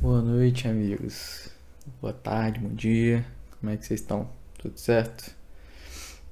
Boa 0.00 0.22
noite, 0.22 0.68
amigos. 0.68 1.50
Boa 2.00 2.12
tarde, 2.12 2.60
bom 2.60 2.72
dia. 2.72 3.26
Como 3.58 3.72
é 3.72 3.76
que 3.76 3.84
vocês 3.84 4.00
estão? 4.00 4.30
Tudo 4.56 4.78
certo? 4.78 5.34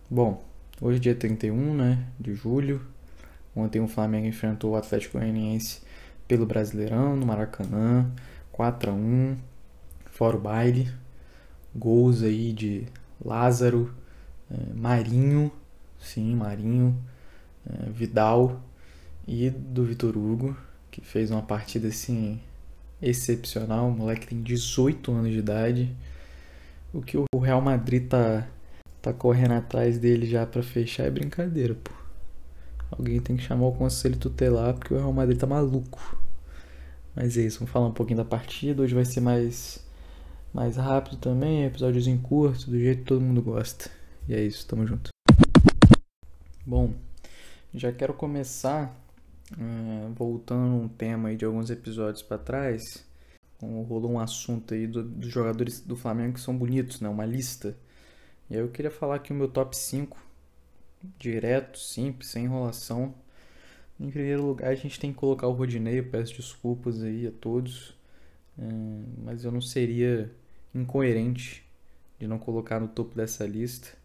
Bom, 0.08 0.44
hoje 0.80 0.98
é 0.98 1.00
dia 1.00 1.14
31, 1.16 1.74
né, 1.74 2.06
de 2.20 2.32
julho. 2.32 2.80
Ontem 3.54 3.80
o 3.80 3.88
Flamengo 3.88 4.28
enfrentou 4.28 4.74
o 4.74 4.76
Atlético 4.76 5.18
Goianiense 5.18 5.82
pelo 6.28 6.46
Brasileirão 6.46 7.16
no 7.16 7.26
Maracanã, 7.26 8.08
4 8.52 8.92
a 8.92 8.94
1, 8.94 9.36
fora 10.06 10.36
o 10.36 10.40
baile. 10.40 10.88
Gols 11.74 12.22
aí 12.22 12.52
de 12.52 12.86
Lázaro, 13.20 13.92
é, 14.50 14.74
Marinho, 14.74 15.50
sim, 15.98 16.34
Marinho, 16.34 16.96
é, 17.68 17.90
Vidal 17.90 18.60
e 19.26 19.50
do 19.50 19.84
Vitor 19.84 20.16
Hugo, 20.16 20.56
que 20.90 21.00
fez 21.00 21.30
uma 21.30 21.42
partida 21.42 21.88
assim 21.88 22.40
excepcional. 23.00 23.88
O 23.88 23.92
moleque 23.92 24.26
tem 24.26 24.42
18 24.42 25.12
anos 25.12 25.32
de 25.32 25.38
idade. 25.38 25.96
O 26.92 27.02
que 27.02 27.16
o 27.16 27.38
Real 27.38 27.60
Madrid 27.60 28.08
tá, 28.08 28.46
tá 29.02 29.12
correndo 29.12 29.52
atrás 29.52 29.98
dele 29.98 30.26
já 30.26 30.46
para 30.46 30.62
fechar 30.62 31.04
é 31.04 31.10
brincadeira, 31.10 31.74
pô. 31.74 31.92
Alguém 32.90 33.20
tem 33.20 33.36
que 33.36 33.42
chamar 33.42 33.66
o 33.66 33.72
conselho 33.72 34.16
tutelar 34.16 34.74
porque 34.74 34.94
o 34.94 34.96
Real 34.96 35.12
Madrid 35.12 35.38
tá 35.38 35.46
maluco. 35.46 36.18
Mas 37.14 37.36
é 37.36 37.42
isso, 37.42 37.58
vamos 37.58 37.72
falar 37.72 37.86
um 37.86 37.92
pouquinho 37.92 38.18
da 38.18 38.24
partida. 38.24 38.82
Hoje 38.82 38.94
vai 38.94 39.04
ser 39.04 39.20
mais, 39.20 39.84
mais 40.52 40.76
rápido 40.76 41.16
também, 41.16 41.64
episódiozinho 41.64 42.18
curto, 42.18 42.70
do 42.70 42.78
jeito 42.78 42.98
que 43.00 43.04
todo 43.04 43.20
mundo 43.20 43.42
gosta. 43.42 43.90
E 44.28 44.34
é 44.34 44.42
isso, 44.42 44.66
tamo 44.66 44.84
junto. 44.84 45.10
Bom, 46.66 46.92
já 47.72 47.92
quero 47.92 48.12
começar 48.12 48.92
uh, 49.52 50.12
voltando 50.14 50.74
um 50.74 50.88
tema 50.88 51.28
aí 51.28 51.36
de 51.36 51.44
alguns 51.44 51.70
episódios 51.70 52.22
para 52.22 52.36
trás. 52.36 53.06
Rolou 53.60 54.10
um 54.10 54.18
assunto 54.18 54.74
aí 54.74 54.88
do, 54.88 55.04
dos 55.04 55.28
jogadores 55.28 55.80
do 55.80 55.96
Flamengo 55.96 56.34
que 56.34 56.40
são 56.40 56.56
bonitos, 56.58 57.00
né? 57.00 57.08
Uma 57.08 57.24
lista. 57.24 57.76
E 58.50 58.54
aí 58.54 58.60
eu 58.60 58.68
queria 58.68 58.90
falar 58.90 59.14
aqui 59.14 59.32
o 59.32 59.34
meu 59.34 59.46
top 59.46 59.76
5, 59.76 60.18
direto, 61.18 61.78
simples, 61.78 62.30
sem 62.30 62.46
enrolação. 62.46 63.14
Em 63.98 64.10
primeiro 64.10 64.44
lugar, 64.44 64.72
a 64.72 64.74
gente 64.74 64.98
tem 64.98 65.12
que 65.12 65.18
colocar 65.18 65.46
o 65.46 65.52
Rodinei. 65.52 66.02
Peço 66.02 66.34
desculpas 66.34 67.00
aí 67.00 67.28
a 67.28 67.32
todos, 67.32 67.90
uh, 68.58 69.04
mas 69.24 69.44
eu 69.44 69.52
não 69.52 69.60
seria 69.60 70.32
incoerente 70.74 71.64
de 72.18 72.26
não 72.26 72.40
colocar 72.40 72.80
no 72.80 72.88
topo 72.88 73.14
dessa 73.14 73.46
lista. 73.46 73.96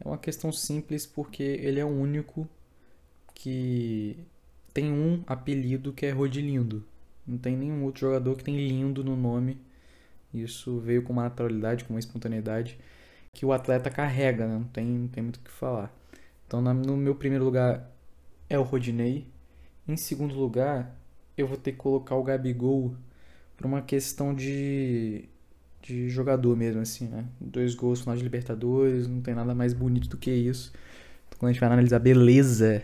É 0.00 0.06
uma 0.06 0.18
questão 0.18 0.52
simples 0.52 1.06
porque 1.06 1.42
ele 1.42 1.80
é 1.80 1.84
o 1.84 1.88
único 1.88 2.48
que 3.34 4.16
tem 4.72 4.92
um 4.92 5.22
apelido 5.26 5.92
que 5.92 6.06
é 6.06 6.10
Rodilindo. 6.10 6.84
Não 7.26 7.38
tem 7.38 7.56
nenhum 7.56 7.84
outro 7.84 8.02
jogador 8.02 8.36
que 8.36 8.44
tem 8.44 8.56
lindo 8.56 9.02
no 9.02 9.16
nome. 9.16 9.58
Isso 10.32 10.78
veio 10.80 11.02
com 11.02 11.12
uma 11.12 11.24
naturalidade, 11.24 11.84
com 11.84 11.94
uma 11.94 12.00
espontaneidade 12.00 12.78
que 13.36 13.44
o 13.44 13.52
atleta 13.52 13.90
carrega, 13.90 14.46
né? 14.46 14.54
não, 14.54 14.64
tem, 14.64 14.86
não 14.86 15.08
tem 15.08 15.22
muito 15.22 15.36
o 15.36 15.40
que 15.40 15.50
falar. 15.50 15.94
Então, 16.46 16.62
no 16.62 16.96
meu 16.96 17.14
primeiro 17.14 17.44
lugar 17.44 17.90
é 18.48 18.58
o 18.58 18.62
Rodinei. 18.62 19.26
Em 19.86 19.96
segundo 19.96 20.34
lugar, 20.34 20.96
eu 21.36 21.46
vou 21.46 21.58
ter 21.58 21.72
que 21.72 21.78
colocar 21.78 22.16
o 22.16 22.22
Gabigol 22.22 22.96
por 23.56 23.66
uma 23.66 23.82
questão 23.82 24.34
de 24.34 25.28
de 25.86 26.08
jogador 26.10 26.56
mesmo, 26.56 26.80
assim, 26.80 27.06
né? 27.06 27.24
Dois 27.40 27.74
gols 27.74 28.00
final 28.00 28.16
de 28.16 28.22
Libertadores, 28.22 29.06
não 29.06 29.20
tem 29.20 29.34
nada 29.34 29.54
mais 29.54 29.72
bonito 29.72 30.08
do 30.08 30.16
que 30.16 30.32
isso. 30.32 30.72
Então, 31.28 31.38
quando 31.38 31.50
a 31.50 31.52
gente 31.52 31.60
vai 31.60 31.68
analisar 31.68 32.00
beleza, 32.00 32.82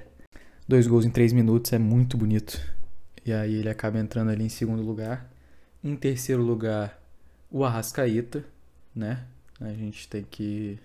dois 0.69 0.87
gols 0.87 1.05
em 1.05 1.11
três 1.11 1.33
minutos 1.33 1.73
é 1.73 1.79
muito 1.79 2.17
bonito. 2.17 2.61
E 3.27 3.33
aí 3.33 3.57
ele 3.57 3.69
acaba 3.69 3.99
entrando 3.99 4.31
ali 4.31 4.45
em 4.45 4.49
segundo 4.49 4.83
lugar. 4.83 5.29
Em 5.83 5.97
terceiro 5.97 6.43
lugar, 6.43 7.01
o 7.51 7.65
Arrascaeta, 7.65 8.45
né? 8.95 9.25
A 9.61 9.73
gente 9.73 10.09
tem 10.09 10.25
que 10.29 10.79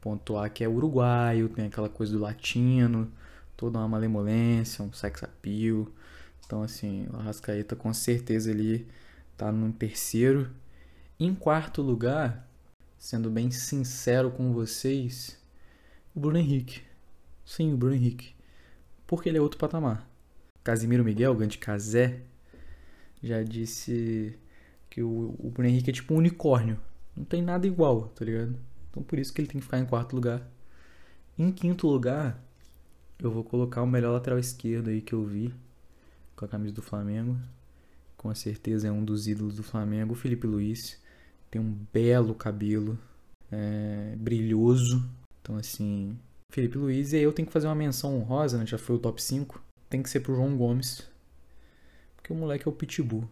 pontuar 0.00 0.50
que 0.52 0.62
é 0.62 0.68
uruguaio, 0.68 1.48
tem 1.48 1.66
aquela 1.66 1.88
coisa 1.88 2.12
do 2.12 2.18
latino, 2.18 3.10
toda 3.56 3.78
uma 3.78 3.88
malemolência, 3.88 4.84
um 4.84 4.92
sex 4.92 5.22
appeal. 5.22 5.88
Então, 6.44 6.62
assim, 6.62 7.06
o 7.10 7.16
Arrascaeta 7.16 7.74
com 7.74 7.92
certeza 7.94 8.50
ele 8.50 8.86
tá 9.38 9.50
no 9.50 9.72
terceiro 9.72 10.50
em 11.18 11.34
quarto 11.34 11.80
lugar, 11.80 12.46
sendo 12.98 13.30
bem 13.30 13.50
sincero 13.50 14.30
com 14.30 14.52
vocês, 14.52 15.40
o 16.14 16.20
Bruno 16.20 16.36
Henrique. 16.36 16.82
Sim, 17.44 17.72
o 17.72 17.76
Bruno 17.76 17.94
Henrique. 17.94 18.34
Porque 19.06 19.28
ele 19.28 19.38
é 19.38 19.40
outro 19.40 19.58
patamar. 19.58 20.06
Casimiro 20.62 21.04
Miguel, 21.04 21.34
Gante 21.34 21.58
Casé, 21.58 22.20
já 23.22 23.42
disse 23.42 24.38
que 24.90 25.02
o 25.02 25.50
Bruno 25.54 25.68
Henrique 25.68 25.90
é 25.90 25.92
tipo 25.92 26.12
um 26.12 26.18
unicórnio. 26.18 26.78
Não 27.16 27.24
tem 27.24 27.40
nada 27.40 27.66
igual, 27.66 28.08
tá 28.08 28.24
ligado? 28.24 28.58
Então 28.90 29.02
por 29.02 29.18
isso 29.18 29.32
que 29.32 29.40
ele 29.40 29.48
tem 29.48 29.58
que 29.58 29.64
ficar 29.64 29.78
em 29.78 29.86
quarto 29.86 30.14
lugar. 30.14 30.46
Em 31.38 31.50
quinto 31.50 31.86
lugar, 31.86 32.42
eu 33.18 33.30
vou 33.30 33.42
colocar 33.42 33.82
o 33.82 33.86
melhor 33.86 34.12
lateral 34.12 34.38
esquerdo 34.38 34.90
aí 34.90 35.00
que 35.00 35.14
eu 35.14 35.24
vi 35.24 35.54
com 36.34 36.44
a 36.44 36.48
camisa 36.48 36.74
do 36.74 36.82
Flamengo. 36.82 37.38
Com 38.18 38.34
certeza 38.34 38.88
é 38.88 38.92
um 38.92 39.04
dos 39.04 39.26
ídolos 39.26 39.56
do 39.56 39.62
Flamengo, 39.62 40.12
o 40.12 40.16
Felipe 40.16 40.46
Luiz 40.46 41.00
tem 41.50 41.60
um 41.60 41.76
belo 41.92 42.34
cabelo, 42.34 42.98
é, 43.50 44.14
brilhoso. 44.16 45.08
Então, 45.40 45.56
assim, 45.56 46.18
Felipe 46.52 46.78
Luiz. 46.78 47.12
E 47.12 47.16
aí 47.16 47.22
eu 47.22 47.32
tenho 47.32 47.46
que 47.46 47.52
fazer 47.52 47.66
uma 47.66 47.74
menção 47.74 48.16
honrosa, 48.16 48.58
né? 48.58 48.66
Já 48.66 48.78
foi 48.78 48.96
o 48.96 48.98
top 48.98 49.22
5. 49.22 49.60
Tem 49.88 50.02
que 50.02 50.10
ser 50.10 50.20
pro 50.20 50.34
João 50.34 50.56
Gomes. 50.56 51.02
Porque 52.16 52.32
o 52.32 52.36
moleque 52.36 52.66
é 52.66 52.70
o 52.70 52.74
Pitbull. 52.74 53.28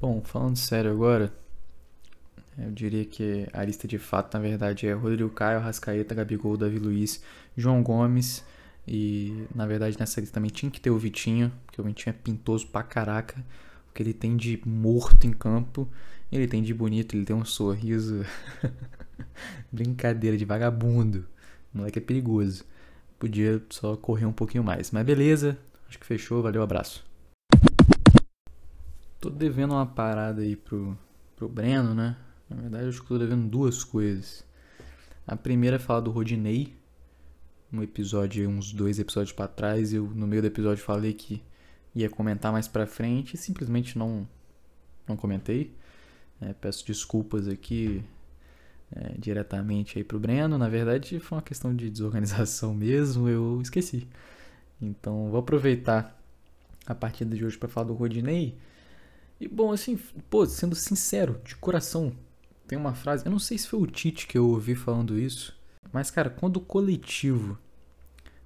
Bom, 0.00 0.22
falando 0.22 0.56
sério 0.56 0.90
agora, 0.90 1.32
eu 2.58 2.70
diria 2.70 3.04
que 3.04 3.46
a 3.52 3.62
lista 3.64 3.86
de 3.86 3.98
fato, 3.98 4.34
na 4.34 4.40
verdade, 4.40 4.86
é 4.86 4.92
Rodrigo 4.92 5.30
Caio, 5.30 5.60
Rascaeta, 5.60 6.14
Gabigol, 6.14 6.56
Davi 6.56 6.78
Luiz, 6.78 7.22
João 7.56 7.82
Gomes. 7.82 8.44
E, 8.88 9.46
na 9.54 9.66
verdade, 9.66 9.98
nessa 9.98 10.20
lista 10.20 10.34
também 10.34 10.50
tinha 10.50 10.70
que 10.70 10.80
ter 10.80 10.90
o 10.90 10.98
Vitinho, 10.98 11.52
porque 11.66 11.80
o 11.80 11.84
Vitinho 11.84 12.14
é 12.14 12.18
pintoso 12.24 12.66
pra 12.66 12.82
caraca 12.82 13.44
que 13.94 14.02
ele 14.02 14.12
tem 14.12 14.36
de 14.36 14.60
morto 14.64 15.26
em 15.26 15.32
campo, 15.32 15.88
ele 16.30 16.46
tem 16.46 16.62
de 16.62 16.72
bonito, 16.72 17.16
ele 17.16 17.24
tem 17.24 17.34
um 17.34 17.44
sorriso. 17.44 18.24
Brincadeira 19.70 20.36
de 20.36 20.44
vagabundo. 20.44 21.26
O 21.74 21.78
moleque 21.78 21.98
é 21.98 22.02
perigoso. 22.02 22.64
Podia 23.18 23.62
só 23.70 23.96
correr 23.96 24.26
um 24.26 24.32
pouquinho 24.32 24.64
mais. 24.64 24.90
Mas 24.90 25.04
beleza, 25.04 25.58
acho 25.88 25.98
que 25.98 26.06
fechou. 26.06 26.42
Valeu, 26.42 26.62
abraço. 26.62 27.04
Tô 29.20 29.28
devendo 29.28 29.74
uma 29.74 29.86
parada 29.86 30.40
aí 30.42 30.56
pro, 30.56 30.96
pro 31.36 31.48
Breno, 31.48 31.94
né? 31.94 32.16
Na 32.48 32.56
verdade, 32.56 32.88
acho 32.88 33.02
que 33.02 33.08
tô 33.08 33.18
devendo 33.18 33.48
duas 33.48 33.84
coisas. 33.84 34.44
A 35.26 35.36
primeira 35.36 35.76
é 35.76 35.78
falar 35.78 36.00
do 36.00 36.10
Rodinei. 36.10 36.74
Um 37.72 37.82
episódio, 37.82 38.48
uns 38.48 38.72
dois 38.72 38.98
episódios 38.98 39.32
para 39.32 39.46
trás, 39.46 39.92
eu 39.92 40.06
no 40.08 40.26
meio 40.26 40.42
do 40.42 40.48
episódio 40.48 40.82
falei 40.82 41.12
que 41.12 41.40
ia 41.94 42.08
comentar 42.08 42.52
mais 42.52 42.68
pra 42.68 42.86
frente 42.86 43.34
e 43.34 43.36
simplesmente 43.36 43.98
não, 43.98 44.26
não 45.06 45.16
comentei. 45.16 45.74
É, 46.40 46.52
peço 46.54 46.86
desculpas 46.86 47.48
aqui 47.48 48.02
é, 48.92 49.14
diretamente 49.18 49.98
aí 49.98 50.04
pro 50.04 50.18
Breno. 50.18 50.56
Na 50.56 50.68
verdade, 50.68 51.20
foi 51.20 51.36
uma 51.36 51.42
questão 51.42 51.74
de 51.74 51.90
desorganização 51.90 52.72
mesmo, 52.74 53.28
eu 53.28 53.60
esqueci. 53.60 54.08
Então, 54.80 55.30
vou 55.30 55.40
aproveitar 55.40 56.18
a 56.86 56.94
partida 56.94 57.36
de 57.36 57.44
hoje 57.44 57.58
para 57.58 57.68
falar 57.68 57.86
do 57.88 57.94
Rodinei. 57.94 58.56
E 59.40 59.48
bom, 59.48 59.72
assim, 59.72 59.98
pô, 60.28 60.44
sendo 60.46 60.74
sincero, 60.74 61.40
de 61.44 61.56
coração, 61.56 62.12
tem 62.66 62.78
uma 62.78 62.94
frase, 62.94 63.24
eu 63.26 63.32
não 63.32 63.38
sei 63.38 63.58
se 63.58 63.66
foi 63.66 63.80
o 63.80 63.86
Tite 63.86 64.26
que 64.26 64.38
eu 64.38 64.48
ouvi 64.48 64.74
falando 64.74 65.18
isso, 65.18 65.58
mas 65.92 66.10
cara, 66.10 66.30
quando 66.30 66.58
o 66.58 66.60
coletivo 66.60 67.58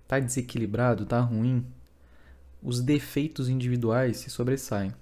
tá 0.06 0.18
desequilibrado, 0.20 1.04
tá 1.04 1.20
ruim, 1.20 1.66
os 2.64 2.80
defeitos 2.80 3.50
individuais 3.50 4.16
se 4.16 4.30
sobressaem. 4.30 4.92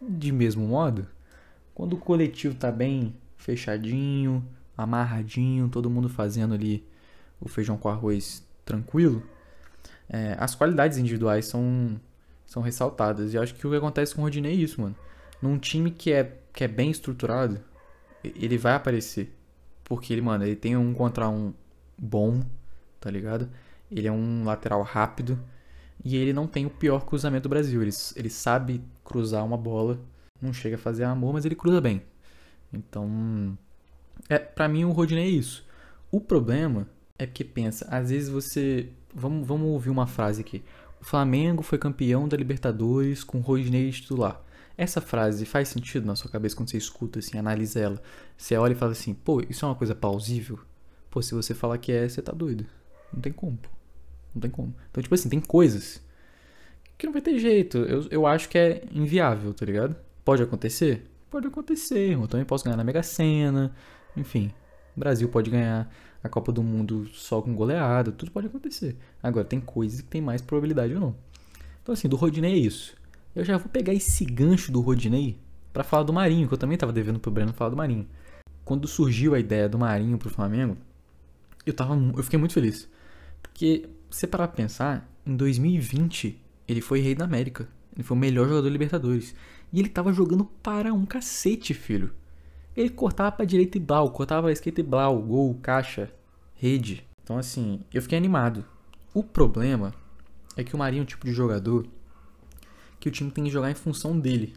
De 0.00 0.32
mesmo 0.32 0.66
modo, 0.66 1.06
quando 1.74 1.92
o 1.92 1.98
coletivo 1.98 2.54
está 2.54 2.72
bem 2.72 3.14
fechadinho, 3.36 4.42
amarradinho, 4.76 5.68
todo 5.68 5.90
mundo 5.90 6.08
fazendo 6.08 6.54
ali 6.54 6.82
o 7.38 7.48
feijão 7.48 7.76
com 7.76 7.90
arroz 7.90 8.42
tranquilo, 8.64 9.22
é, 10.08 10.36
as 10.40 10.54
qualidades 10.54 10.96
individuais 10.96 11.44
são, 11.44 12.00
são 12.46 12.62
ressaltadas. 12.62 13.34
E 13.34 13.36
eu 13.36 13.42
acho 13.42 13.54
que 13.54 13.66
o 13.66 13.70
que 13.70 13.76
acontece 13.76 14.14
com 14.14 14.22
o 14.22 14.24
Rodinei 14.24 14.52
é 14.52 14.56
isso, 14.56 14.80
mano. 14.80 14.96
Num 15.42 15.58
time 15.58 15.90
que 15.90 16.12
é, 16.12 16.38
que 16.52 16.64
é 16.64 16.68
bem 16.68 16.90
estruturado, 16.90 17.60
ele 18.24 18.56
vai 18.56 18.74
aparecer. 18.74 19.36
Porque 19.84 20.14
ele, 20.14 20.22
mano, 20.22 20.44
ele 20.44 20.56
tem 20.56 20.76
um 20.78 20.94
contra 20.94 21.28
um 21.28 21.52
bom, 21.98 22.42
tá 22.98 23.10
ligado? 23.10 23.50
Ele 23.90 24.08
é 24.08 24.12
um 24.12 24.44
lateral 24.44 24.82
rápido 24.82 25.38
e 26.02 26.16
ele 26.16 26.32
não 26.32 26.46
tem 26.46 26.66
o 26.66 26.70
pior 26.70 27.04
cruzamento 27.04 27.44
do 27.44 27.48
Brasil. 27.48 27.82
Ele, 27.82 27.92
ele 28.16 28.30
sabe 28.30 28.82
cruzar 29.04 29.44
uma 29.44 29.56
bola, 29.56 30.00
não 30.40 30.52
chega 30.52 30.76
a 30.76 30.78
fazer 30.78 31.04
amor, 31.04 31.32
mas 31.32 31.44
ele 31.44 31.54
cruza 31.54 31.80
bem. 31.80 32.02
Então, 32.72 33.56
é, 34.28 34.38
para 34.38 34.68
mim 34.68 34.84
o 34.84 34.92
Rodinei 34.92 35.24
é 35.24 35.28
isso. 35.28 35.64
O 36.10 36.20
problema 36.20 36.88
é 37.18 37.26
porque 37.26 37.44
pensa, 37.44 37.86
às 37.90 38.10
vezes 38.10 38.28
você. 38.28 38.90
Vamos, 39.14 39.46
vamos 39.46 39.68
ouvir 39.68 39.90
uma 39.90 40.06
frase 40.06 40.40
aqui. 40.40 40.62
O 41.00 41.04
Flamengo 41.04 41.62
foi 41.62 41.78
campeão 41.78 42.26
da 42.26 42.36
Libertadores 42.36 43.22
com 43.22 43.38
o 43.38 43.40
Rodinei 43.40 43.90
titular. 43.90 44.42
Essa 44.76 45.00
frase 45.00 45.46
faz 45.46 45.68
sentido 45.68 46.04
na 46.04 46.16
sua 46.16 46.30
cabeça 46.30 46.56
quando 46.56 46.70
você 46.70 46.78
escuta, 46.78 47.20
assim, 47.20 47.38
analisa 47.38 47.78
ela. 47.78 48.02
Você 48.36 48.56
olha 48.56 48.72
e 48.72 48.76
fala 48.76 48.92
assim, 48.92 49.14
pô, 49.14 49.40
isso 49.48 49.64
é 49.64 49.68
uma 49.68 49.76
coisa 49.76 49.94
plausível? 49.94 50.58
Pô, 51.10 51.22
se 51.22 51.32
você 51.32 51.54
falar 51.54 51.78
que 51.78 51.92
é, 51.92 52.08
você 52.08 52.20
tá 52.20 52.32
doido. 52.32 52.66
Não 53.12 53.20
tem 53.20 53.32
como. 53.32 53.56
Não 54.34 54.40
tem 54.40 54.50
como. 54.50 54.74
Então, 54.90 55.02
tipo 55.02 55.14
assim, 55.14 55.28
tem 55.28 55.40
coisas 55.40 56.02
que 56.98 57.06
não 57.06 57.12
vai 57.12 57.22
ter 57.22 57.38
jeito. 57.38 57.78
Eu, 57.78 58.06
eu 58.10 58.26
acho 58.26 58.48
que 58.48 58.58
é 58.58 58.84
inviável, 58.92 59.52
tá 59.54 59.64
ligado? 59.64 59.96
Pode 60.24 60.42
acontecer? 60.42 61.06
Pode 61.30 61.46
acontecer. 61.46 62.12
Eu 62.14 62.26
também 62.26 62.46
posso 62.46 62.64
ganhar 62.64 62.76
na 62.76 62.84
Mega 62.84 63.02
Sena. 63.02 63.74
Enfim, 64.16 64.52
o 64.96 65.00
Brasil 65.00 65.28
pode 65.28 65.50
ganhar 65.50 65.90
a 66.22 66.28
Copa 66.28 66.50
do 66.50 66.62
Mundo 66.62 67.06
só 67.12 67.42
com 67.42 67.54
goleada. 67.54 68.10
Tudo 68.12 68.30
pode 68.30 68.46
acontecer. 68.46 68.96
Agora, 69.22 69.44
tem 69.44 69.60
coisas 69.60 70.00
que 70.00 70.08
tem 70.08 70.20
mais 70.20 70.40
probabilidade 70.40 70.94
ou 70.94 71.00
não. 71.00 71.16
Então, 71.82 71.92
assim, 71.92 72.08
do 72.08 72.16
Rodinei 72.16 72.54
é 72.54 72.58
isso. 72.58 72.96
Eu 73.34 73.44
já 73.44 73.58
vou 73.58 73.68
pegar 73.68 73.92
esse 73.92 74.24
gancho 74.24 74.72
do 74.72 74.80
Rodinei 74.80 75.38
para 75.72 75.82
falar 75.82 76.04
do 76.04 76.12
Marinho, 76.12 76.46
que 76.46 76.54
eu 76.54 76.58
também 76.58 76.78
tava 76.78 76.92
devendo 76.92 77.18
pro 77.18 77.30
Breno 77.32 77.52
falar 77.52 77.70
do 77.70 77.76
Marinho. 77.76 78.06
Quando 78.64 78.86
surgiu 78.88 79.34
a 79.34 79.38
ideia 79.38 79.68
do 79.68 79.76
Marinho 79.76 80.16
pro 80.16 80.30
Flamengo, 80.30 80.76
eu, 81.66 81.74
tava, 81.74 81.94
eu 82.16 82.22
fiquei 82.22 82.38
muito 82.38 82.54
feliz. 82.54 82.88
Porque, 83.42 83.88
você 84.14 84.26
parar 84.26 84.48
pra 84.48 84.56
pensar, 84.56 85.10
em 85.26 85.36
2020 85.36 86.40
ele 86.68 86.80
foi 86.80 87.00
rei 87.00 87.14
da 87.14 87.24
América. 87.24 87.68
Ele 87.94 88.02
foi 88.02 88.16
o 88.16 88.20
melhor 88.20 88.44
jogador 88.44 88.62
da 88.62 88.70
Libertadores. 88.70 89.34
E 89.72 89.80
ele 89.80 89.88
tava 89.88 90.12
jogando 90.12 90.44
para 90.44 90.92
um 90.92 91.04
cacete, 91.04 91.74
filho. 91.74 92.12
Ele 92.76 92.90
cortava 92.90 93.32
pra 93.32 93.44
direita 93.44 93.76
e 93.76 93.80
blau, 93.80 94.10
cortava 94.10 94.42
pra 94.42 94.52
esquerda 94.52 94.80
e 94.80 94.84
blau, 94.84 95.20
gol, 95.20 95.54
caixa, 95.62 96.12
rede. 96.54 97.06
Então, 97.22 97.38
assim, 97.38 97.80
eu 97.92 98.02
fiquei 98.02 98.18
animado. 98.18 98.64
O 99.12 99.22
problema 99.22 99.94
é 100.56 100.64
que 100.64 100.74
o 100.74 100.78
Marinho 100.78 101.00
é 101.00 101.02
um 101.02 101.06
tipo 101.06 101.26
de 101.26 101.32
jogador 101.32 101.86
que 102.98 103.08
o 103.08 103.12
time 103.12 103.30
tem 103.30 103.44
que 103.44 103.50
jogar 103.50 103.70
em 103.70 103.74
função 103.74 104.18
dele. 104.18 104.54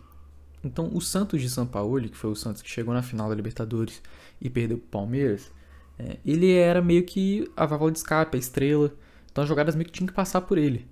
Então, 0.64 0.90
o 0.94 1.02
Santos 1.02 1.42
de 1.42 1.50
São 1.50 1.66
Paulo, 1.66 2.02
que 2.10 2.18
foi 2.18 2.32
o 2.32 2.36
Santos 2.36 2.62
que 2.62 2.70
chegou 2.70 2.94
na 2.94 3.04
final 3.04 3.30
da 3.30 3.36
Libertadores 3.36 4.02
e 4.42 4.50
perdeu 4.50 4.78
pro 4.78 4.88
Palmeiras, 4.88 5.52
é, 6.00 6.18
ele 6.26 6.52
era 6.52 6.82
meio 6.82 7.04
que 7.04 7.50
a 7.56 7.66
válvula 7.66 7.92
de 7.92 8.00
escape, 8.00 8.36
a 8.36 8.40
estrela. 8.40 8.94
Então, 9.38 9.44
as 9.44 9.48
jogadas 9.48 9.76
meio 9.76 9.86
que 9.86 9.92
tinham 9.92 10.08
que 10.08 10.14
passar 10.14 10.42
por 10.42 10.58
ele. 10.58 10.88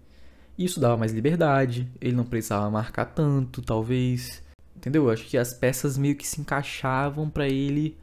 Isso 0.56 0.80
dava 0.80 0.96
mais 0.96 1.12
liberdade, 1.12 1.92
ele 2.00 2.16
não 2.16 2.24
precisava 2.24 2.70
marcar 2.70 3.06
tanto, 3.06 3.60
talvez. 3.60 4.44
Entendeu? 4.76 5.06
Eu 5.06 5.10
acho 5.10 5.26
que 5.26 5.36
as 5.36 5.52
peças 5.52 5.98
meio 5.98 6.16
que 6.16 6.28
se 6.28 6.40
encaixavam 6.40 7.28
para 7.28 7.48
ele, 7.48 7.98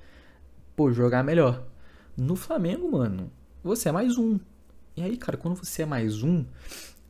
pô, 0.74 0.90
jogar 0.90 1.22
melhor. 1.22 1.64
No 2.16 2.34
Flamengo, 2.34 2.90
mano, 2.90 3.30
você 3.62 3.88
é 3.88 3.92
mais 3.92 4.18
um. 4.18 4.40
E 4.96 5.02
aí, 5.02 5.16
cara, 5.16 5.36
quando 5.36 5.54
você 5.54 5.82
é 5.82 5.86
mais 5.86 6.24
um, 6.24 6.44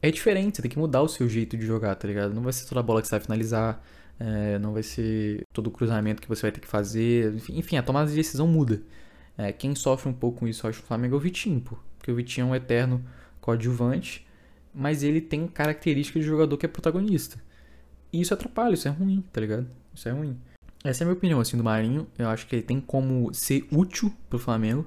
é 0.02 0.10
diferente, 0.10 0.56
você 0.56 0.62
tem 0.62 0.70
que 0.70 0.78
mudar 0.78 1.00
o 1.00 1.08
seu 1.08 1.26
jeito 1.26 1.56
de 1.56 1.64
jogar, 1.64 1.94
tá 1.94 2.06
ligado? 2.06 2.34
Não 2.34 2.42
vai 2.42 2.52
ser 2.52 2.68
toda 2.68 2.80
a 2.80 2.82
bola 2.82 3.00
que 3.00 3.08
você 3.08 3.14
vai 3.14 3.20
finalizar, 3.20 3.82
é, 4.20 4.58
não 4.58 4.74
vai 4.74 4.82
ser 4.82 5.46
todo 5.54 5.68
o 5.68 5.70
cruzamento 5.70 6.20
que 6.20 6.28
você 6.28 6.42
vai 6.42 6.52
ter 6.52 6.60
que 6.60 6.68
fazer. 6.68 7.34
Enfim, 7.48 7.78
a 7.78 7.82
tomada 7.82 8.10
de 8.10 8.14
decisão 8.14 8.46
muda. 8.46 8.82
É, 9.38 9.52
quem 9.52 9.74
sofre 9.74 10.10
um 10.10 10.12
pouco 10.12 10.40
com 10.40 10.46
isso, 10.46 10.66
eu 10.66 10.68
acho, 10.68 10.82
no 10.82 10.86
Flamengo 10.86 11.14
é 11.14 11.16
o 11.16 11.20
Vitinho, 11.20 11.62
pô. 11.62 11.78
Porque 11.96 12.12
o 12.12 12.14
Vitinho 12.14 12.48
é 12.48 12.50
um 12.50 12.54
eterno 12.54 13.02
coadjuvante 13.42 14.26
mas 14.74 15.02
ele 15.02 15.20
tem 15.20 15.46
características 15.46 16.22
de 16.22 16.28
jogador 16.28 16.56
que 16.56 16.66
é 16.66 16.68
protagonista. 16.68 17.38
E 18.12 18.20
isso 18.20 18.32
atrapalha, 18.32 18.74
isso 18.74 18.88
é 18.88 18.90
ruim, 18.90 19.22
tá 19.32 19.40
ligado? 19.40 19.66
Isso 19.94 20.08
é 20.08 20.12
ruim. 20.12 20.38
Essa 20.84 21.02
é 21.02 21.04
a 21.04 21.06
minha 21.06 21.16
opinião, 21.16 21.40
assim, 21.40 21.56
do 21.56 21.64
Marinho. 21.64 22.06
Eu 22.18 22.28
acho 22.28 22.46
que 22.46 22.56
ele 22.56 22.62
tem 22.62 22.80
como 22.80 23.32
ser 23.32 23.66
útil 23.70 24.12
pro 24.28 24.38
Flamengo, 24.38 24.86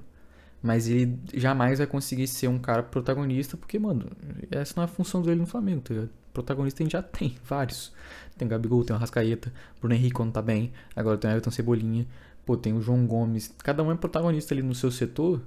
mas 0.62 0.88
ele 0.88 1.18
jamais 1.34 1.78
vai 1.78 1.88
conseguir 1.88 2.28
ser 2.28 2.48
um 2.48 2.60
cara 2.60 2.84
protagonista, 2.84 3.56
porque, 3.56 3.80
mano, 3.80 4.08
essa 4.52 4.74
não 4.76 4.84
é 4.84 4.86
a 4.86 4.90
função 4.90 5.22
dele 5.22 5.40
no 5.40 5.48
Flamengo, 5.48 5.82
tá 5.82 5.94
ligado? 5.94 6.10
Protagonista 6.34 6.82
a 6.82 6.84
gente 6.84 6.94
já 6.94 7.02
tem, 7.02 7.38
vários. 7.46 7.94
Tem 8.38 8.46
o 8.46 8.52
Gabigol, 8.52 8.84
tem 8.84 8.96
o 8.96 9.00
Rascaeta, 9.00 9.54
Bruno 9.80 9.96
Henrique 9.96 10.14
quando 10.14 10.34
tá 10.34 10.42
bem, 10.42 10.74
agora 10.96 11.18
tem 11.18 11.30
o 11.30 11.34
Everton 11.34 11.52
Cebolinha, 11.52 12.06
pô, 12.46 12.58
tem 12.58 12.74
o 12.74 12.82
João 12.82 13.08
Gomes. 13.08 13.54
Cada 13.60 13.82
um 13.82 13.92
é 13.92 13.96
protagonista 13.96 14.54
ali 14.54 14.62
no 14.62 14.76
seu 14.76 14.92
setor, 14.92 15.42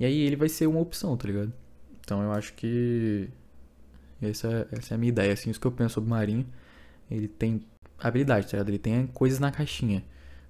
e 0.00 0.04
aí 0.04 0.20
ele 0.20 0.34
vai 0.34 0.48
ser 0.48 0.66
uma 0.66 0.80
opção, 0.80 1.16
tá 1.16 1.28
ligado? 1.28 1.52
Então 2.04 2.22
eu 2.22 2.32
acho 2.32 2.52
que 2.54 3.28
essa, 4.20 4.68
essa 4.70 4.94
é 4.94 4.96
a 4.96 4.98
minha 4.98 5.08
ideia, 5.08 5.32
assim, 5.32 5.50
isso 5.50 5.60
que 5.60 5.66
eu 5.66 5.72
penso 5.72 5.94
sobre 5.94 6.08
o 6.08 6.10
Marinho. 6.10 6.46
Ele 7.10 7.28
tem 7.28 7.62
habilidade, 7.98 8.46
tá 8.46 8.52
ligado? 8.52 8.68
Ele 8.68 8.78
tem 8.78 9.06
coisas 9.08 9.38
na 9.38 9.50
caixinha. 9.50 10.04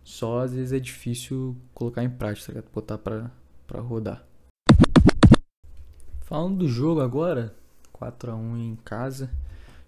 Só 0.04 0.40
às 0.40 0.52
vezes 0.52 0.72
é 0.72 0.78
difícil 0.78 1.56
colocar 1.74 2.02
em 2.02 2.10
prática, 2.10 2.46
tá 2.46 2.52
ligado? 2.52 2.72
Botar 2.72 2.98
pra, 2.98 3.30
pra 3.66 3.80
rodar. 3.80 4.26
Falando 6.22 6.58
do 6.58 6.68
jogo 6.68 7.00
agora, 7.00 7.54
4x1 7.92 8.58
em 8.58 8.76
casa. 8.84 9.30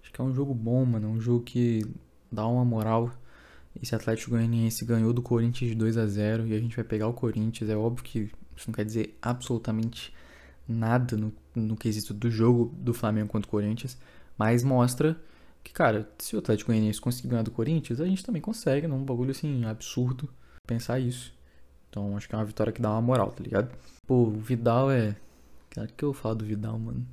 Acho 0.03 0.13
que 0.13 0.21
é 0.21 0.25
um 0.25 0.33
jogo 0.33 0.55
bom, 0.55 0.85
mano. 0.85 1.07
É 1.07 1.11
um 1.11 1.21
jogo 1.21 1.43
que 1.43 1.85
dá 2.31 2.47
uma 2.47 2.65
moral. 2.65 3.11
Esse 3.83 3.95
Atlético 3.95 4.33
Goianiense 4.33 4.85
ganhou 4.85 5.13
do 5.13 5.23
Corinthians 5.23 5.71
de 5.71 5.75
2 5.75 5.97
a 5.97 6.07
0 6.07 6.47
e 6.47 6.55
a 6.55 6.61
gente 6.61 6.77
vai 6.77 6.85
pegar 6.85 7.09
o 7.09 7.13
Corinthians. 7.13 7.69
É 7.71 7.77
óbvio 7.77 8.05
que 8.05 8.31
isso 8.57 8.69
não 8.69 8.75
quer 8.75 8.85
dizer 8.85 9.19
absolutamente 9.21 10.15
nada 10.67 11.17
no, 11.17 11.33
no 11.55 11.77
quesito 11.77 12.15
do 12.15 12.31
jogo 12.31 12.75
do 12.77 12.95
Flamengo 12.95 13.29
contra 13.29 13.47
o 13.47 13.51
Corinthians, 13.51 13.99
mas 14.37 14.63
mostra 14.63 15.17
que, 15.63 15.73
cara, 15.73 16.09
se 16.19 16.37
o 16.37 16.39
Atlético 16.39 16.71
Goianiense 16.71 17.01
conseguir 17.01 17.29
ganhar 17.29 17.43
do 17.43 17.51
Corinthians, 17.51 18.01
a 18.01 18.07
gente 18.07 18.25
também 18.25 18.43
consegue, 18.43 18.87
num 18.87 19.03
bagulho 19.03 19.31
assim, 19.31 19.65
absurdo 19.65 20.29
pensar 20.67 20.99
isso. 20.99 21.33
Então 21.89 22.17
acho 22.17 22.29
que 22.29 22.35
é 22.35 22.39
uma 22.39 22.45
vitória 22.45 22.73
que 22.73 22.83
dá 22.83 22.91
uma 22.91 23.01
moral, 23.01 23.31
tá 23.31 23.43
ligado? 23.43 23.71
Pô, 24.07 24.25
o 24.25 24.31
Vidal 24.31 24.91
é. 24.91 25.17
Cara, 25.71 25.89
o 25.89 25.93
que 25.93 26.05
eu 26.05 26.13
falo 26.13 26.37
do 26.37 26.45
Vidal, 26.45 26.79
mano? 26.79 27.07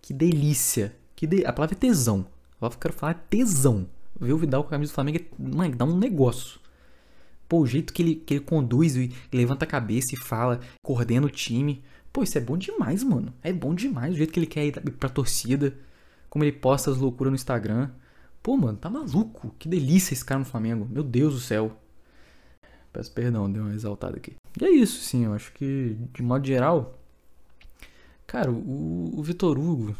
Que 0.00 0.12
delícia! 0.12 0.94
Que 1.16 1.26
de... 1.26 1.44
A 1.46 1.52
palavra 1.52 1.74
é 1.74 1.78
tesão. 1.78 2.26
Eu 2.60 2.70
quero 2.70 2.94
falar 2.94 3.14
tesão. 3.14 3.86
Ver 4.18 4.32
o 4.32 4.38
Vidal 4.38 4.62
com 4.62 4.68
a 4.68 4.70
camisa 4.70 4.92
do 4.92 4.94
Flamengo 4.94 5.18
é. 5.18 5.24
Mano, 5.38 5.74
dá 5.74 5.84
um 5.84 5.96
negócio. 5.96 6.60
Pô, 7.54 7.60
o 7.60 7.66
jeito 7.68 7.92
que 7.92 8.02
ele, 8.02 8.16
que 8.16 8.34
ele 8.34 8.40
conduz 8.40 8.96
e 8.96 9.12
levanta 9.32 9.64
a 9.64 9.68
cabeça 9.68 10.12
e 10.12 10.18
fala, 10.18 10.58
coordena 10.82 11.24
o 11.24 11.30
time. 11.30 11.84
Pô, 12.12 12.24
isso 12.24 12.36
é 12.36 12.40
bom 12.40 12.58
demais, 12.58 13.04
mano. 13.04 13.32
É 13.44 13.52
bom 13.52 13.72
demais 13.72 14.12
o 14.12 14.16
jeito 14.16 14.32
que 14.32 14.40
ele 14.40 14.46
quer 14.46 14.66
ir 14.66 14.72
pra 14.72 15.08
torcida. 15.08 15.72
Como 16.28 16.42
ele 16.44 16.50
posta 16.50 16.90
as 16.90 16.96
loucuras 16.96 17.30
no 17.30 17.36
Instagram. 17.36 17.90
Pô, 18.42 18.56
mano, 18.56 18.76
tá 18.76 18.90
maluco. 18.90 19.54
Que 19.56 19.68
delícia 19.68 20.14
esse 20.14 20.24
cara 20.24 20.40
no 20.40 20.44
Flamengo. 20.44 20.84
Meu 20.90 21.04
Deus 21.04 21.34
do 21.34 21.38
céu. 21.38 21.80
Peço 22.92 23.12
perdão, 23.12 23.48
deu 23.48 23.62
uma 23.62 23.72
exaltada 23.72 24.16
aqui. 24.16 24.34
E 24.60 24.64
é 24.64 24.70
isso, 24.70 25.00
sim. 25.04 25.24
Eu 25.24 25.32
acho 25.32 25.52
que, 25.52 25.96
de 26.12 26.24
modo 26.24 26.44
geral. 26.44 26.98
Cara, 28.26 28.50
o, 28.50 29.12
o 29.16 29.22
Vitor 29.22 29.56
Hugo. 29.60 29.94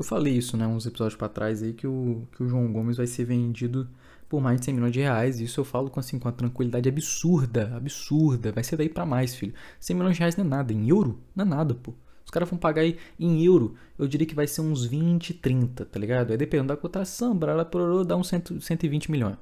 Eu 0.00 0.04
falei 0.04 0.32
isso, 0.32 0.56
né, 0.56 0.66
uns 0.66 0.86
episódios 0.86 1.14
para 1.14 1.28
trás 1.28 1.62
aí, 1.62 1.74
que 1.74 1.86
o, 1.86 2.26
que 2.34 2.42
o 2.42 2.48
João 2.48 2.72
Gomes 2.72 2.96
vai 2.96 3.06
ser 3.06 3.26
vendido 3.26 3.86
por 4.30 4.40
mais 4.40 4.58
de 4.58 4.64
100 4.64 4.74
milhões 4.74 4.92
de 4.92 5.00
reais. 5.00 5.40
Isso 5.40 5.60
eu 5.60 5.64
falo 5.66 5.90
com, 5.90 6.00
assim, 6.00 6.18
com 6.18 6.26
uma 6.26 6.32
tranquilidade 6.32 6.88
absurda, 6.88 7.76
absurda. 7.76 8.50
Vai 8.50 8.64
ser 8.64 8.78
daí 8.78 8.88
para 8.88 9.04
mais, 9.04 9.34
filho. 9.34 9.52
100 9.78 9.96
milhões 9.96 10.14
de 10.14 10.20
reais 10.20 10.36
não 10.36 10.46
é 10.46 10.48
nada. 10.48 10.72
Em 10.72 10.88
euro, 10.88 11.20
não 11.36 11.44
é 11.44 11.48
nada, 11.48 11.74
pô. 11.74 11.92
Os 12.24 12.30
caras 12.30 12.48
vão 12.48 12.58
pagar 12.58 12.80
aí 12.80 12.96
em 13.18 13.44
euro, 13.44 13.74
eu 13.98 14.08
diria 14.08 14.26
que 14.26 14.34
vai 14.34 14.46
ser 14.46 14.62
uns 14.62 14.86
20, 14.86 15.34
30, 15.34 15.84
tá 15.84 16.00
ligado? 16.00 16.30
Aí 16.30 16.38
dependendo 16.38 16.68
da 16.68 16.78
cotação, 16.78 17.38
pororô, 17.70 18.02
dá 18.02 18.16
uns 18.16 18.28
100, 18.28 18.58
120 18.58 19.10
milhões. 19.10 19.36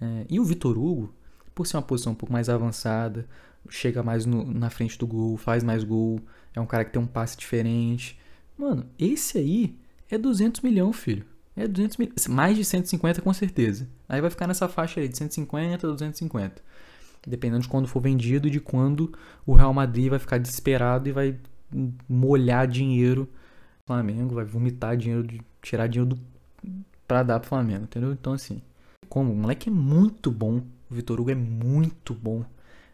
É, 0.00 0.24
e 0.30 0.38
o 0.38 0.44
Vitor 0.44 0.78
Hugo, 0.78 1.12
por 1.52 1.66
ser 1.66 1.78
uma 1.78 1.82
posição 1.82 2.12
um 2.12 2.16
pouco 2.16 2.32
mais 2.32 2.48
avançada, 2.48 3.26
chega 3.68 4.04
mais 4.04 4.24
no, 4.24 4.44
na 4.44 4.70
frente 4.70 4.96
do 4.96 5.04
gol, 5.04 5.36
faz 5.36 5.64
mais 5.64 5.82
gol, 5.82 6.20
é 6.54 6.60
um 6.60 6.66
cara 6.66 6.84
que 6.84 6.92
tem 6.92 7.02
um 7.02 7.06
passe 7.08 7.36
diferente. 7.36 8.20
Mano, 8.60 8.84
esse 8.98 9.38
aí 9.38 9.74
é 10.10 10.18
200 10.18 10.60
milhões, 10.60 10.94
filho. 10.94 11.24
É 11.56 11.66
200 11.66 11.96
mil, 11.96 12.12
mais 12.28 12.56
de 12.58 12.62
150 12.62 13.22
com 13.22 13.32
certeza. 13.32 13.88
Aí 14.06 14.20
vai 14.20 14.28
ficar 14.28 14.46
nessa 14.46 14.68
faixa 14.68 15.00
aí 15.00 15.08
de 15.08 15.16
150 15.16 15.86
a 15.86 15.90
250. 15.90 16.62
Dependendo 17.26 17.62
de 17.62 17.68
quando 17.68 17.88
for 17.88 18.00
vendido 18.00 18.48
e 18.48 18.50
de 18.50 18.60
quando 18.60 19.12
o 19.46 19.54
Real 19.54 19.72
Madrid 19.72 20.10
vai 20.10 20.18
ficar 20.18 20.36
desesperado 20.36 21.08
e 21.08 21.12
vai 21.12 21.36
molhar 22.06 22.68
dinheiro. 22.68 23.26
O 23.82 23.86
Flamengo 23.86 24.34
vai 24.34 24.44
vomitar 24.44 24.94
dinheiro, 24.94 25.26
tirar 25.62 25.86
dinheiro 25.86 26.14
do, 26.14 26.20
pra 27.08 27.22
dar 27.22 27.40
pro 27.40 27.48
Flamengo, 27.48 27.84
entendeu? 27.84 28.12
Então 28.12 28.34
assim, 28.34 28.60
como 29.08 29.32
o 29.32 29.36
moleque 29.36 29.70
é 29.70 29.72
muito 29.72 30.30
bom, 30.30 30.62
o 30.90 30.94
Vitor 30.94 31.18
Hugo 31.18 31.30
é 31.30 31.34
muito 31.34 32.12
bom. 32.12 32.44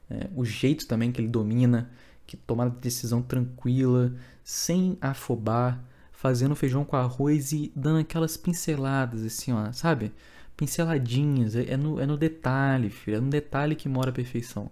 É, 0.09 0.29
o 0.37 0.45
jeito 0.45 0.87
também 0.87 1.11
que 1.11 1.21
ele 1.21 1.29
domina, 1.29 1.91
que 2.27 2.37
toma 2.37 2.65
a 2.65 2.69
decisão 2.69 3.23
tranquila, 3.23 4.13
sem 4.43 4.99
afobar 5.01 5.83
fazendo 6.17 6.57
feijão 6.57 6.85
com 6.85 6.97
arroz 6.97 7.53
e 7.53 7.71
dando 7.77 8.01
aquelas 8.01 8.37
pinceladas, 8.37 9.23
assim, 9.23 9.53
ó, 9.53 9.71
sabe? 9.73 10.13
Pinceladinhas, 10.57 11.55
é, 11.55 11.73
é 11.73 11.77
no, 11.77 12.01
é 12.01 12.07
no 12.07 12.17
detalhe, 12.17 12.89
filho, 12.89 13.19
é 13.19 13.21
no 13.21 13.29
detalhe 13.29 13.77
que 13.77 13.89
mora 13.89 14.11
a 14.11 14.13
perfeição. 14.13 14.71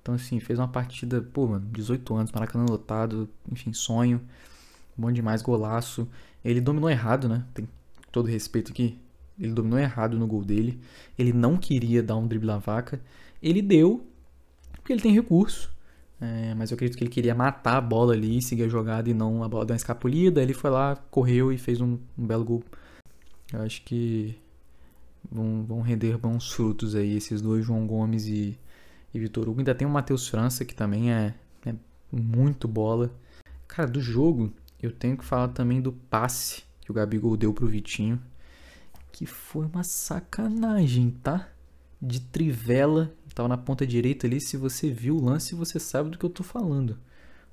Então, 0.00 0.14
assim, 0.14 0.40
fez 0.40 0.58
uma 0.58 0.68
partida, 0.68 1.20
pô, 1.20 1.46
mano, 1.46 1.68
18 1.70 2.14
anos, 2.14 2.32
Maracanã 2.32 2.64
lotado, 2.68 3.28
enfim, 3.52 3.72
sonho, 3.72 4.20
bom 4.96 5.12
demais, 5.12 5.42
golaço. 5.42 6.08
Ele 6.44 6.60
dominou 6.60 6.88
errado, 6.88 7.28
né? 7.28 7.44
Tem 7.52 7.68
todo 8.10 8.26
respeito 8.26 8.72
aqui. 8.72 8.98
Ele 9.38 9.52
dominou 9.52 9.78
errado 9.78 10.18
no 10.18 10.26
gol 10.26 10.42
dele. 10.42 10.80
Ele 11.18 11.32
não 11.32 11.56
queria 11.58 12.02
dar 12.02 12.16
um 12.16 12.26
drible 12.26 12.50
à 12.50 12.58
vaca. 12.58 13.00
Ele 13.42 13.60
deu, 13.60 14.06
porque 14.76 14.92
ele 14.92 15.02
tem 15.02 15.12
recurso. 15.12 15.70
É, 16.20 16.54
mas 16.54 16.70
eu 16.70 16.76
acredito 16.76 16.96
que 16.96 17.04
ele 17.04 17.10
queria 17.10 17.34
matar 17.34 17.76
a 17.76 17.80
bola 17.80 18.14
ali, 18.14 18.40
seguir 18.40 18.64
a 18.64 18.68
jogada 18.68 19.08
e 19.10 19.14
não 19.14 19.44
a 19.44 19.48
bola 19.48 19.66
dar 19.66 19.74
uma 19.74 19.76
escapulida. 19.76 20.42
Ele 20.42 20.54
foi 20.54 20.70
lá, 20.70 20.96
correu 21.10 21.52
e 21.52 21.58
fez 21.58 21.80
um, 21.80 21.98
um 22.16 22.26
belo 22.26 22.44
gol. 22.44 22.64
Eu 23.52 23.62
acho 23.62 23.82
que 23.82 24.36
vão, 25.30 25.64
vão 25.64 25.80
render 25.80 26.16
bons 26.18 26.50
frutos 26.50 26.94
aí 26.94 27.16
esses 27.16 27.40
dois, 27.40 27.64
João 27.64 27.86
Gomes 27.86 28.26
e, 28.26 28.58
e 29.12 29.18
Vitor 29.18 29.48
Hugo. 29.48 29.60
Ainda 29.60 29.74
tem 29.74 29.86
o 29.86 29.90
Matheus 29.90 30.26
França, 30.28 30.64
que 30.64 30.74
também 30.74 31.12
é, 31.12 31.34
é 31.64 31.74
muito 32.10 32.66
bola. 32.66 33.10
Cara, 33.68 33.88
do 33.88 34.00
jogo, 34.00 34.52
eu 34.82 34.90
tenho 34.92 35.16
que 35.16 35.24
falar 35.24 35.48
também 35.48 35.80
do 35.80 35.92
passe 35.92 36.64
que 36.80 36.90
o 36.90 36.94
Gabigol 36.94 37.36
deu 37.36 37.52
pro 37.52 37.66
Vitinho. 37.66 38.20
Que 39.12 39.26
foi 39.26 39.66
uma 39.66 39.82
sacanagem, 39.82 41.10
tá? 41.22 41.48
De 42.00 42.20
trivela. 42.20 43.12
Tava 43.36 43.50
na 43.50 43.58
ponta 43.58 43.86
direita 43.86 44.26
ali. 44.26 44.40
Se 44.40 44.56
você 44.56 44.88
viu 44.88 45.18
o 45.18 45.22
lance, 45.22 45.54
você 45.54 45.78
sabe 45.78 46.08
do 46.08 46.16
que 46.16 46.24
eu 46.24 46.30
tô 46.30 46.42
falando. 46.42 46.96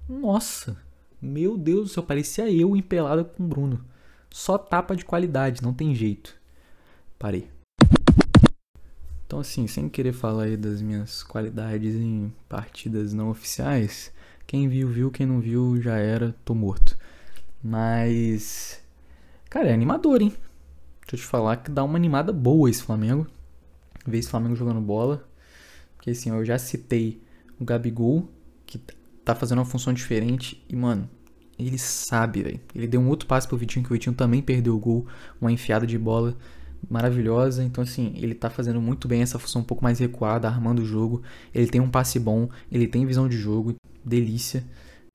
Nossa! 0.07 0.77
Meu 1.21 1.57
Deus 1.57 1.89
do 1.89 1.93
céu, 1.93 2.03
parecia 2.03 2.49
eu 2.49 2.73
empelada 2.73 3.25
com 3.25 3.43
o 3.43 3.47
Bruno. 3.47 3.83
Só 4.29 4.57
tapa 4.57 4.95
de 4.95 5.03
qualidade, 5.03 5.61
não 5.61 5.73
tem 5.73 5.93
jeito. 5.93 6.33
Parei. 7.19 7.49
Então, 9.27 9.41
assim, 9.41 9.67
sem 9.67 9.89
querer 9.89 10.13
falar 10.13 10.43
aí 10.43 10.55
das 10.55 10.81
minhas 10.81 11.21
qualidades 11.21 11.95
em 11.95 12.33
partidas 12.47 13.11
não 13.11 13.29
oficiais, 13.29 14.13
quem 14.47 14.69
viu, 14.69 14.87
viu, 14.87 15.11
quem 15.11 15.25
não 15.25 15.41
viu, 15.41 15.81
já 15.81 15.97
era, 15.97 16.33
tô 16.45 16.55
morto. 16.55 16.97
Mas. 17.61 18.81
Cara, 19.49 19.67
é 19.67 19.73
animador, 19.73 20.21
hein? 20.21 20.33
Deixa 21.01 21.15
eu 21.15 21.19
te 21.19 21.25
falar 21.25 21.57
que 21.57 21.69
dá 21.69 21.83
uma 21.83 21.97
animada 21.97 22.31
boa 22.31 22.69
esse 22.69 22.81
Flamengo. 22.81 23.27
Ver 24.07 24.19
esse 24.19 24.29
Flamengo 24.29 24.55
jogando 24.55 24.79
bola. 24.79 25.27
Porque 26.03 26.11
assim, 26.11 26.31
eu 26.31 26.43
já 26.43 26.57
citei 26.57 27.21
o 27.57 27.63
Gabigol, 27.63 28.29
que 28.65 28.77
tá 29.23 29.33
fazendo 29.33 29.59
uma 29.59 29.65
função 29.65 29.93
diferente. 29.93 30.61
E, 30.67 30.75
mano, 30.75 31.09
ele 31.57 31.77
sabe, 31.77 32.43
velho. 32.43 32.59
Ele 32.75 32.87
deu 32.87 32.99
um 32.99 33.07
outro 33.07 33.25
passe 33.25 33.47
pro 33.47 33.55
Vitinho, 33.55 33.85
que 33.85 33.89
o 33.89 33.93
Vitinho 33.93 34.13
também 34.13 34.41
perdeu 34.41 34.75
o 34.75 34.79
gol. 34.79 35.07
Uma 35.39 35.49
enfiada 35.49 35.87
de 35.87 35.97
bola 35.97 36.35
maravilhosa. 36.89 37.63
Então, 37.63 37.85
assim, 37.85 38.11
ele 38.17 38.35
tá 38.35 38.49
fazendo 38.49 38.81
muito 38.81 39.07
bem 39.07 39.21
essa 39.21 39.39
função 39.39 39.61
um 39.61 39.63
pouco 39.63 39.81
mais 39.81 39.97
recuada, 39.99 40.45
armando 40.45 40.81
o 40.81 40.85
jogo. 40.85 41.23
Ele 41.55 41.67
tem 41.67 41.79
um 41.79 41.89
passe 41.89 42.19
bom, 42.19 42.49
ele 42.69 42.85
tem 42.85 43.05
visão 43.05 43.29
de 43.29 43.37
jogo, 43.37 43.73
delícia. 44.03 44.61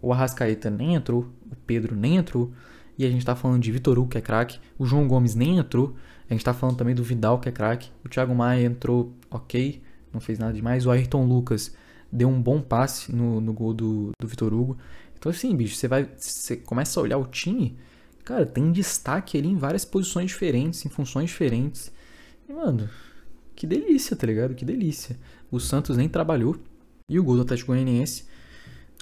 O 0.00 0.10
Arrascaeta 0.10 0.70
nem 0.70 0.94
entrou, 0.94 1.30
o 1.52 1.56
Pedro 1.66 1.94
nem 1.94 2.16
entrou. 2.16 2.50
E 2.96 3.04
a 3.04 3.10
gente 3.10 3.26
tá 3.26 3.36
falando 3.36 3.60
de 3.60 3.70
Vitor 3.70 3.98
Hugo, 3.98 4.08
que 4.08 4.16
é 4.16 4.22
craque. 4.22 4.58
O 4.78 4.86
João 4.86 5.06
Gomes 5.06 5.34
nem 5.34 5.58
entrou. 5.58 5.94
A 6.30 6.32
gente 6.32 6.42
tá 6.42 6.54
falando 6.54 6.78
também 6.78 6.94
do 6.94 7.04
Vidal, 7.04 7.38
que 7.38 7.50
é 7.50 7.52
craque. 7.52 7.90
O 8.02 8.08
Thiago 8.08 8.34
Maia 8.34 8.64
entrou 8.64 9.12
ok, 9.30 9.82
não 10.12 10.20
fez 10.20 10.38
nada 10.38 10.52
demais. 10.52 10.86
O 10.86 10.90
Ayrton 10.90 11.24
Lucas 11.24 11.74
deu 12.10 12.28
um 12.28 12.40
bom 12.40 12.60
passe 12.60 13.14
no, 13.14 13.40
no 13.40 13.52
gol 13.52 13.72
do, 13.72 14.10
do 14.20 14.28
Vitor 14.28 14.52
Hugo. 14.52 14.78
Então, 15.18 15.30
assim, 15.30 15.54
bicho, 15.56 15.74
você 15.76 15.88
vai. 15.88 16.08
Você 16.16 16.56
começa 16.56 16.98
a 16.98 17.02
olhar 17.02 17.18
o 17.18 17.26
time 17.26 17.76
cara, 18.28 18.44
tem 18.44 18.70
destaque 18.70 19.38
ali 19.38 19.48
em 19.48 19.56
várias 19.56 19.86
posições 19.86 20.26
diferentes, 20.26 20.84
em 20.84 20.90
funções 20.90 21.30
diferentes. 21.30 21.90
E, 22.46 22.52
mano, 22.52 22.88
que 23.56 23.66
delícia, 23.66 24.14
tá 24.14 24.26
ligado? 24.26 24.54
Que 24.54 24.66
delícia. 24.66 25.18
O 25.50 25.58
Santos 25.58 25.96
nem 25.96 26.10
trabalhou. 26.10 26.56
E 27.08 27.18
o 27.18 27.24
gol 27.24 27.36
do 27.36 27.42
Atlético 27.42 27.72
Goianiense, 27.72 28.26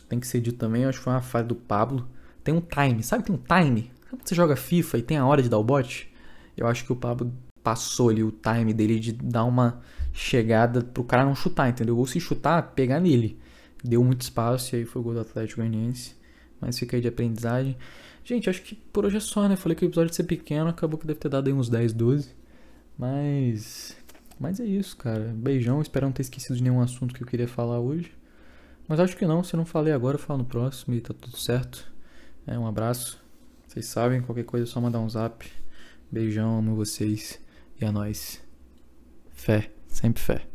tem 0.09 0.21
que 0.21 0.29
ser 0.29 0.41
dito 0.41 0.57
também, 0.57 0.85
acho 0.85 0.99
que 0.99 1.05
foi 1.05 1.13
uma 1.13 1.21
falha 1.21 1.45
do 1.45 1.57
Pablo. 1.57 2.09
Tem 2.45 2.55
um 2.55 2.61
time, 2.61 3.03
sabe 3.03 3.25
tem 3.25 3.35
um 3.35 3.39
time? 3.39 3.91
Sabe 4.05 4.11
quando 4.11 4.29
você 4.29 4.35
joga 4.37 4.55
FIFA 4.55 4.99
e 4.99 5.03
tem 5.03 5.17
a 5.17 5.27
hora 5.27 5.43
de 5.43 5.49
dar 5.49 5.59
o 5.59 5.65
bote? 5.65 6.09
Eu 6.57 6.69
acho 6.69 6.85
que 6.85 6.93
o 6.93 6.97
Pablo 6.97 7.33
passou 7.65 8.11
ali 8.11 8.23
o 8.23 8.31
time 8.31 8.73
dele 8.73 9.01
de 9.01 9.11
dar 9.11 9.43
uma 9.43 9.83
chegada 10.17 10.83
pro 10.83 11.05
cara 11.05 11.25
não 11.27 11.35
chutar, 11.35 11.69
entendeu? 11.69 11.97
Ou 11.99 12.07
se 12.07 12.19
chutar, 12.19 12.63
pegar 12.75 12.99
nele. 12.99 13.39
Deu 13.85 14.03
muito 14.03 14.23
espaço 14.23 14.75
e 14.75 14.79
aí 14.79 14.85
foi 14.87 15.01
o 15.01 15.05
gol 15.05 15.15
do 15.15 15.21
Atlético 15.21 15.61
Goianiense. 15.61 16.17
Mas 16.59 16.79
fica 16.79 16.97
aí 16.97 17.03
de 17.03 17.09
aprendizagem. 17.09 17.77
Gente, 18.25 18.49
acho 18.49 18.63
que 18.63 18.75
por 18.75 19.05
hoje 19.05 19.19
é 19.19 19.21
só, 19.21 19.47
né? 19.47 19.57
Falei 19.57 19.77
que 19.77 19.85
o 19.85 19.87
episódio 19.87 20.11
ia 20.11 20.15
ser 20.15 20.25
pequeno, 20.25 20.71
acabou 20.71 20.99
que 20.99 21.07
deve 21.07 21.21
ter 21.21 21.29
dado 21.29 21.47
aí 21.49 21.53
uns 21.53 21.69
10, 21.69 21.93
12. 21.93 22.35
Mas. 22.99 23.95
Mas 24.41 24.59
é 24.59 24.65
isso, 24.65 24.97
cara. 24.97 25.35
Beijão, 25.37 25.83
espero 25.83 26.07
não 26.07 26.13
ter 26.13 26.23
esquecido 26.23 26.57
de 26.57 26.63
nenhum 26.63 26.81
assunto 26.81 27.15
que 27.15 27.23
eu 27.23 27.27
queria 27.27 27.47
falar 27.47 27.79
hoje. 27.79 28.11
Mas 28.89 28.99
acho 28.99 29.17
que 29.17 29.27
não, 29.27 29.45
se 29.45 29.55
eu 29.55 29.59
não 29.59 29.67
falei 29.67 29.93
agora, 29.93 30.17
eu 30.17 30.21
falo 30.21 30.39
no 30.39 30.45
próximo 30.47 30.95
e 30.95 31.01
tá 31.01 31.13
tudo 31.13 31.37
certo. 31.37 31.93
É, 32.47 32.59
um 32.59 32.67
abraço. 32.67 33.23
Vocês 33.69 33.87
sabem, 33.87 34.23
qualquer 34.23 34.45
coisa 34.45 34.65
é 34.65 34.67
só 34.67 34.81
mandar 34.81 35.01
um 35.01 35.09
zap. 35.09 35.47
Beijão, 36.11 36.59
amo 36.59 36.75
vocês. 36.75 37.39
E 37.81 37.85
a 37.85 37.89
é 37.89 37.91
nós. 37.91 38.43
Fé, 39.35 39.71
Sempre 39.97 40.21
fé. 40.23 40.47